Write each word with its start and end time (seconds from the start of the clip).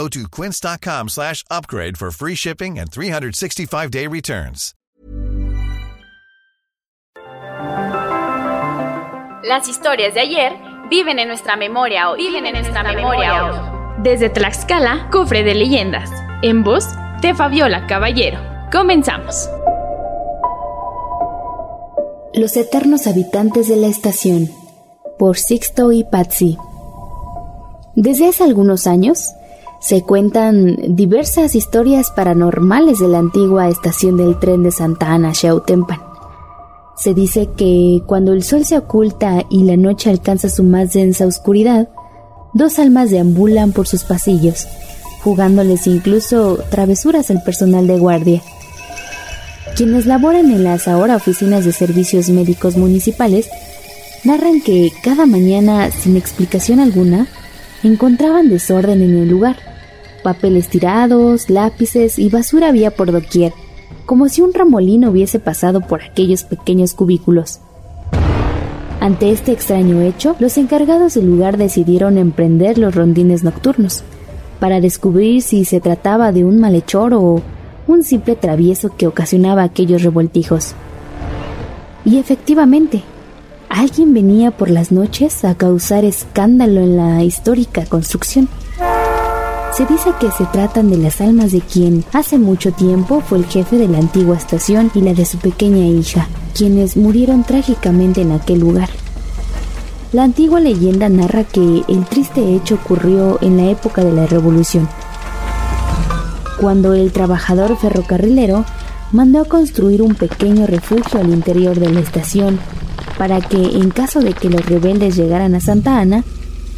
Go 0.00 0.08
to 0.08 0.28
quince.com 0.30 1.08
slash 1.08 1.44
upgrade 1.50 1.98
for 1.98 2.10
free 2.10 2.34
shipping 2.34 2.78
and 2.78 2.90
365-day 2.90 4.06
returns. 4.06 4.74
Las 9.44 9.68
historias 9.68 10.14
de 10.14 10.20
ayer 10.20 10.52
viven 10.88 11.18
en 11.18 11.28
nuestra 11.28 11.56
memoria 11.56 12.08
hoy. 12.08 12.18
Viven 12.18 12.46
en 12.46 12.54
nuestra 12.54 12.82
memoria 12.82 13.44
hoy. 13.44 14.02
Desde 14.02 14.30
Tlaxcala, 14.30 15.10
cofre 15.12 15.42
de 15.42 15.54
leyendas. 15.54 16.08
En 16.40 16.64
voz 16.64 16.86
de 17.20 17.34
Fabiola 17.34 17.86
Caballero. 17.86 18.40
Comenzamos. 18.72 19.50
Los 22.32 22.56
eternos 22.56 23.06
habitantes 23.06 23.68
de 23.68 23.76
la 23.76 23.88
estación, 23.88 24.48
por 25.18 25.36
Sixto 25.36 25.92
y 25.92 26.04
Patsy. 26.04 26.56
Desde 27.96 28.28
hace 28.28 28.44
algunos 28.44 28.86
años, 28.86 29.34
se 29.80 30.02
cuentan 30.02 30.76
diversas 30.94 31.54
historias 31.54 32.10
paranormales 32.10 32.98
de 32.98 33.08
la 33.08 33.18
antigua 33.18 33.68
estación 33.68 34.18
del 34.18 34.38
tren 34.38 34.62
de 34.62 34.70
Santa 34.70 35.12
Ana, 35.12 35.32
Xautempan. 35.32 36.00
Se 36.96 37.14
dice 37.14 37.48
que 37.56 38.02
cuando 38.06 38.34
el 38.34 38.42
sol 38.42 38.66
se 38.66 38.76
oculta 38.76 39.46
y 39.48 39.64
la 39.64 39.78
noche 39.78 40.10
alcanza 40.10 40.50
su 40.50 40.64
más 40.64 40.92
densa 40.92 41.26
oscuridad, 41.26 41.88
dos 42.52 42.78
almas 42.78 43.10
deambulan 43.10 43.72
por 43.72 43.86
sus 43.86 44.04
pasillos, 44.04 44.66
jugándoles 45.24 45.86
incluso 45.86 46.58
travesuras 46.68 47.30
al 47.30 47.42
personal 47.42 47.86
de 47.86 47.98
guardia. 47.98 48.42
Quienes 49.76 50.04
laboran 50.04 50.50
en 50.50 50.62
las 50.62 50.88
ahora 50.88 51.16
oficinas 51.16 51.64
de 51.64 51.72
servicios 51.72 52.28
médicos 52.28 52.76
municipales 52.76 53.48
narran 54.24 54.60
que 54.60 54.92
cada 55.02 55.24
mañana, 55.24 55.90
sin 55.90 56.18
explicación 56.18 56.80
alguna, 56.80 57.28
encontraban 57.82 58.50
desorden 58.50 59.00
en 59.00 59.16
el 59.16 59.30
lugar. 59.30 59.69
Papeles 60.22 60.68
tirados, 60.68 61.50
lápices 61.50 62.18
y 62.18 62.28
basura 62.28 62.68
había 62.68 62.90
por 62.90 63.12
doquier 63.12 63.52
como 64.10 64.28
si 64.28 64.42
un 64.42 64.52
ramolino 64.52 65.10
hubiese 65.10 65.38
pasado 65.38 65.82
por 65.82 66.02
aquellos 66.02 66.42
pequeños 66.42 66.94
cubículos. 66.94 67.60
Ante 68.98 69.30
este 69.30 69.52
extraño 69.52 70.00
hecho, 70.02 70.34
los 70.40 70.58
encargados 70.58 71.14
del 71.14 71.26
lugar 71.26 71.56
decidieron 71.56 72.18
emprender 72.18 72.76
los 72.76 72.92
rondines 72.92 73.44
nocturnos, 73.44 74.02
para 74.58 74.80
descubrir 74.80 75.42
si 75.42 75.64
se 75.64 75.78
trataba 75.78 76.32
de 76.32 76.44
un 76.44 76.58
malhechor 76.58 77.14
o 77.14 77.40
un 77.86 78.02
simple 78.02 78.34
travieso 78.34 78.96
que 78.96 79.06
ocasionaba 79.06 79.62
aquellos 79.62 80.02
revoltijos. 80.02 80.74
Y 82.04 82.18
efectivamente, 82.18 83.02
alguien 83.68 84.12
venía 84.12 84.50
por 84.50 84.70
las 84.70 84.90
noches 84.90 85.44
a 85.44 85.54
causar 85.54 86.04
escándalo 86.04 86.80
en 86.80 86.96
la 86.96 87.22
histórica 87.22 87.86
construcción. 87.86 88.48
Se 89.72 89.86
dice 89.86 90.10
que 90.20 90.30
se 90.32 90.44
tratan 90.46 90.90
de 90.90 90.98
las 90.98 91.20
almas 91.20 91.52
de 91.52 91.60
quien 91.60 92.04
hace 92.12 92.38
mucho 92.38 92.72
tiempo 92.72 93.20
fue 93.20 93.38
el 93.38 93.46
jefe 93.46 93.78
de 93.78 93.88
la 93.88 93.98
antigua 93.98 94.36
estación 94.36 94.90
y 94.94 95.00
la 95.00 95.14
de 95.14 95.24
su 95.24 95.38
pequeña 95.38 95.86
hija, 95.86 96.28
quienes 96.54 96.96
murieron 96.96 97.44
trágicamente 97.44 98.22
en 98.22 98.32
aquel 98.32 98.60
lugar. 98.60 98.90
La 100.12 100.24
antigua 100.24 100.58
leyenda 100.58 101.08
narra 101.08 101.44
que 101.44 101.84
el 101.86 102.04
triste 102.04 102.54
hecho 102.54 102.74
ocurrió 102.74 103.38
en 103.42 103.56
la 103.56 103.70
época 103.70 104.02
de 104.02 104.12
la 104.12 104.26
Revolución, 104.26 104.88
cuando 106.60 106.92
el 106.94 107.12
trabajador 107.12 107.76
ferrocarrilero 107.76 108.64
mandó 109.12 109.40
a 109.40 109.44
construir 109.44 110.02
un 110.02 110.16
pequeño 110.16 110.66
refugio 110.66 111.20
al 111.20 111.30
interior 111.30 111.78
de 111.78 111.90
la 111.90 112.00
estación 112.00 112.58
para 113.16 113.40
que, 113.40 113.62
en 113.62 113.90
caso 113.90 114.20
de 114.20 114.32
que 114.32 114.50
los 114.50 114.66
rebeldes 114.66 115.16
llegaran 115.16 115.54
a 115.54 115.60
Santa 115.60 116.00
Ana, 116.00 116.24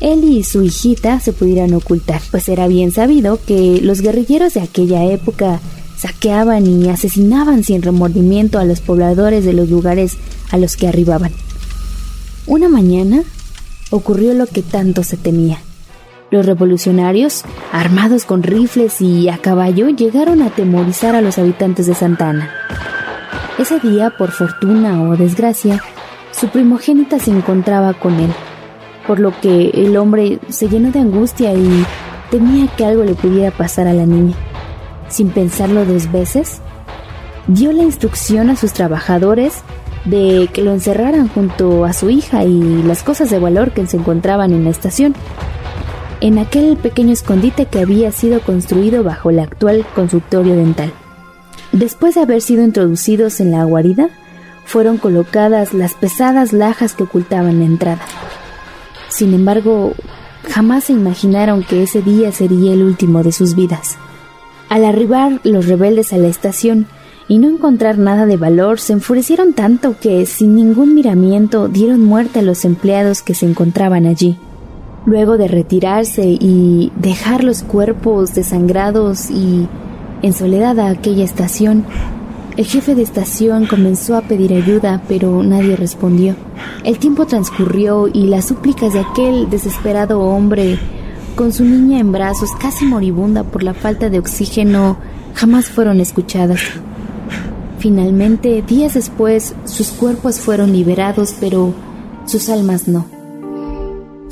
él 0.00 0.24
y 0.24 0.42
su 0.44 0.62
hijita 0.62 1.20
se 1.20 1.32
pudieran 1.32 1.74
ocultar, 1.74 2.20
pues 2.30 2.48
era 2.48 2.66
bien 2.66 2.90
sabido 2.90 3.38
que 3.44 3.80
los 3.82 4.00
guerrilleros 4.00 4.54
de 4.54 4.62
aquella 4.62 5.04
época 5.04 5.60
saqueaban 5.96 6.66
y 6.66 6.88
asesinaban 6.88 7.62
sin 7.62 7.82
remordimiento 7.82 8.58
a 8.58 8.64
los 8.64 8.80
pobladores 8.80 9.44
de 9.44 9.52
los 9.52 9.68
lugares 9.68 10.16
a 10.50 10.56
los 10.56 10.76
que 10.76 10.88
arribaban. 10.88 11.32
Una 12.46 12.70
mañana 12.70 13.22
ocurrió 13.90 14.32
lo 14.32 14.46
que 14.46 14.62
tanto 14.62 15.04
se 15.04 15.18
temía. 15.18 15.58
Los 16.30 16.46
revolucionarios, 16.46 17.42
armados 17.72 18.24
con 18.24 18.42
rifles 18.42 19.00
y 19.00 19.28
a 19.28 19.38
caballo, 19.38 19.88
llegaron 19.90 20.40
a 20.42 20.46
atemorizar 20.46 21.14
a 21.14 21.20
los 21.20 21.38
habitantes 21.38 21.86
de 21.86 21.94
Santana. 21.94 22.50
Ese 23.58 23.78
día, 23.80 24.14
por 24.16 24.30
fortuna 24.30 25.02
o 25.02 25.16
desgracia, 25.16 25.82
su 26.32 26.48
primogénita 26.48 27.18
se 27.18 27.30
encontraba 27.30 27.92
con 27.92 28.18
él 28.20 28.32
por 29.06 29.20
lo 29.20 29.38
que 29.40 29.70
el 29.70 29.96
hombre 29.96 30.38
se 30.48 30.68
llenó 30.68 30.90
de 30.90 31.00
angustia 31.00 31.52
y 31.54 31.84
temía 32.30 32.68
que 32.76 32.84
algo 32.84 33.04
le 33.04 33.14
pudiera 33.14 33.50
pasar 33.50 33.86
a 33.86 33.92
la 33.92 34.06
niña. 34.06 34.34
Sin 35.08 35.30
pensarlo 35.30 35.84
dos 35.84 36.10
veces, 36.12 36.60
dio 37.46 37.72
la 37.72 37.82
instrucción 37.82 38.50
a 38.50 38.56
sus 38.56 38.72
trabajadores 38.72 39.62
de 40.04 40.48
que 40.52 40.62
lo 40.62 40.72
encerraran 40.72 41.28
junto 41.28 41.84
a 41.84 41.92
su 41.92 42.10
hija 42.10 42.44
y 42.44 42.82
las 42.82 43.02
cosas 43.02 43.30
de 43.30 43.38
valor 43.38 43.72
que 43.72 43.86
se 43.86 43.96
encontraban 43.96 44.52
en 44.52 44.64
la 44.64 44.70
estación, 44.70 45.14
en 46.20 46.38
aquel 46.38 46.76
pequeño 46.76 47.12
escondite 47.12 47.66
que 47.66 47.80
había 47.80 48.12
sido 48.12 48.40
construido 48.40 49.02
bajo 49.02 49.30
el 49.30 49.40
actual 49.40 49.84
consultorio 49.94 50.54
dental. 50.54 50.92
Después 51.72 52.14
de 52.14 52.22
haber 52.22 52.40
sido 52.42 52.64
introducidos 52.64 53.40
en 53.40 53.52
la 53.52 53.64
guarida, 53.64 54.10
fueron 54.64 54.98
colocadas 54.98 55.72
las 55.72 55.94
pesadas 55.94 56.52
lajas 56.52 56.94
que 56.94 57.04
ocultaban 57.04 57.60
la 57.60 57.64
entrada. 57.64 58.02
Sin 59.10 59.34
embargo, 59.34 59.92
jamás 60.48 60.84
se 60.84 60.94
imaginaron 60.94 61.62
que 61.62 61.82
ese 61.82 62.00
día 62.00 62.32
sería 62.32 62.72
el 62.72 62.82
último 62.82 63.22
de 63.22 63.32
sus 63.32 63.54
vidas. 63.54 63.98
Al 64.68 64.84
arribar 64.84 65.40
los 65.42 65.66
rebeldes 65.66 66.12
a 66.12 66.16
la 66.16 66.28
estación 66.28 66.86
y 67.28 67.38
no 67.38 67.48
encontrar 67.48 67.98
nada 67.98 68.24
de 68.24 68.36
valor, 68.36 68.80
se 68.80 68.92
enfurecieron 68.92 69.52
tanto 69.52 69.96
que, 70.00 70.26
sin 70.26 70.54
ningún 70.54 70.94
miramiento, 70.94 71.68
dieron 71.68 72.04
muerte 72.04 72.38
a 72.38 72.42
los 72.42 72.64
empleados 72.64 73.22
que 73.22 73.34
se 73.34 73.46
encontraban 73.46 74.06
allí. 74.06 74.38
Luego 75.06 75.38
de 75.38 75.48
retirarse 75.48 76.24
y 76.24 76.92
dejar 76.96 77.42
los 77.42 77.62
cuerpos 77.62 78.34
desangrados 78.34 79.30
y 79.30 79.68
en 80.22 80.32
soledad 80.32 80.78
a 80.78 80.90
aquella 80.90 81.24
estación, 81.24 81.84
el 82.56 82.64
jefe 82.66 82.94
de 82.94 83.02
estación 83.02 83.66
comenzó 83.66 84.16
a 84.16 84.22
pedir 84.22 84.52
ayuda, 84.52 85.02
pero 85.08 85.42
nadie 85.42 85.76
respondió. 85.76 86.34
El 86.84 86.98
tiempo 86.98 87.26
transcurrió 87.26 88.08
y 88.08 88.26
las 88.26 88.46
súplicas 88.46 88.92
de 88.92 89.00
aquel 89.00 89.48
desesperado 89.48 90.20
hombre, 90.20 90.78
con 91.36 91.52
su 91.52 91.64
niña 91.64 92.00
en 92.00 92.12
brazos, 92.12 92.50
casi 92.60 92.84
moribunda 92.84 93.44
por 93.44 93.62
la 93.62 93.72
falta 93.72 94.10
de 94.10 94.18
oxígeno, 94.18 94.98
jamás 95.34 95.66
fueron 95.66 96.00
escuchadas. 96.00 96.60
Finalmente, 97.78 98.62
días 98.62 98.94
después, 98.94 99.54
sus 99.64 99.88
cuerpos 99.88 100.38
fueron 100.40 100.72
liberados, 100.72 101.34
pero 101.40 101.72
sus 102.26 102.50
almas 102.50 102.88
no. 102.88 103.06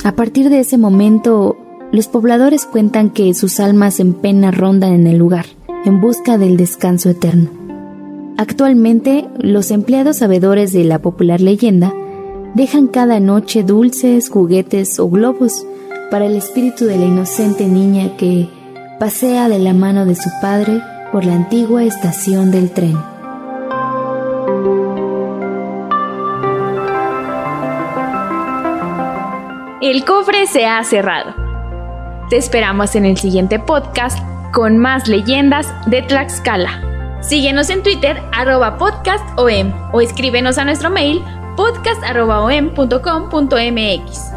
A 0.04 0.12
partir 0.12 0.50
de 0.50 0.60
ese 0.60 0.76
momento, 0.76 1.56
los 1.92 2.08
pobladores 2.08 2.66
cuentan 2.66 3.10
que 3.10 3.32
sus 3.32 3.58
almas 3.58 4.00
en 4.00 4.12
pena 4.12 4.50
rondan 4.50 4.92
en 4.92 5.06
el 5.06 5.16
lugar, 5.16 5.46
en 5.86 6.00
busca 6.00 6.36
del 6.36 6.56
descanso 6.58 7.08
eterno. 7.08 7.57
Actualmente, 8.40 9.26
los 9.40 9.72
empleados 9.72 10.18
sabedores 10.18 10.72
de 10.72 10.84
la 10.84 11.00
popular 11.00 11.40
leyenda 11.40 11.92
dejan 12.54 12.86
cada 12.86 13.18
noche 13.18 13.64
dulces, 13.64 14.30
juguetes 14.30 15.00
o 15.00 15.08
globos 15.10 15.66
para 16.08 16.26
el 16.26 16.36
espíritu 16.36 16.84
de 16.84 16.98
la 16.98 17.06
inocente 17.06 17.66
niña 17.66 18.16
que 18.16 18.48
pasea 19.00 19.48
de 19.48 19.58
la 19.58 19.72
mano 19.72 20.06
de 20.06 20.14
su 20.14 20.30
padre 20.40 20.80
por 21.10 21.24
la 21.24 21.34
antigua 21.34 21.82
estación 21.82 22.52
del 22.52 22.70
tren. 22.70 22.96
El 29.82 30.04
cofre 30.04 30.46
se 30.46 30.64
ha 30.64 30.84
cerrado. 30.84 31.34
Te 32.30 32.36
esperamos 32.36 32.94
en 32.94 33.04
el 33.04 33.16
siguiente 33.16 33.58
podcast 33.58 34.16
con 34.52 34.78
más 34.78 35.08
leyendas 35.08 35.66
de 35.86 36.02
Tlaxcala. 36.02 36.87
Síguenos 37.20 37.68
en 37.70 37.82
Twitter, 37.82 38.22
arroba 38.32 38.78
podcastom, 38.78 39.72
o 39.92 40.00
escríbenos 40.00 40.56
a 40.56 40.64
nuestro 40.64 40.88
mail 40.88 41.20
podcast.om.com.mx. 41.56 44.32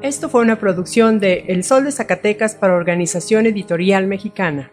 Esto 0.00 0.28
fue 0.28 0.40
una 0.40 0.58
producción 0.58 1.20
de 1.20 1.44
El 1.48 1.64
Sol 1.64 1.84
de 1.84 1.92
Zacatecas 1.92 2.54
para 2.54 2.74
Organización 2.74 3.46
Editorial 3.46 4.06
Mexicana. 4.06 4.72